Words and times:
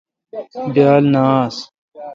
بیال 0.73 1.03
نہ 1.13 1.21
آس۔ 1.43 1.55